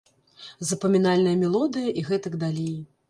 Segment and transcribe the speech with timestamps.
[0.69, 2.75] Запамінальная мелодыя і гэтак далей.